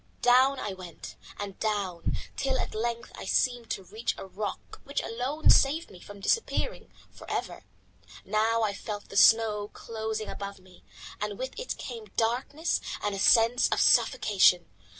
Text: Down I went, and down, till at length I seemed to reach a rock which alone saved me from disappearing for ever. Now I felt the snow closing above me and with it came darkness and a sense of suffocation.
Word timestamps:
Down 0.23 0.59
I 0.59 0.73
went, 0.73 1.15
and 1.39 1.59
down, 1.59 2.17
till 2.35 2.57
at 2.57 2.73
length 2.73 3.11
I 3.13 3.25
seemed 3.25 3.69
to 3.69 3.83
reach 3.83 4.15
a 4.17 4.25
rock 4.25 4.81
which 4.83 4.99
alone 5.03 5.51
saved 5.51 5.91
me 5.91 5.99
from 5.99 6.19
disappearing 6.19 6.91
for 7.11 7.29
ever. 7.29 7.65
Now 8.25 8.63
I 8.63 8.73
felt 8.73 9.09
the 9.09 9.15
snow 9.15 9.67
closing 9.73 10.27
above 10.27 10.57
me 10.59 10.83
and 11.21 11.37
with 11.37 11.51
it 11.59 11.77
came 11.77 12.05
darkness 12.17 12.81
and 13.03 13.13
a 13.13 13.19
sense 13.19 13.69
of 13.69 13.79
suffocation. 13.79 14.65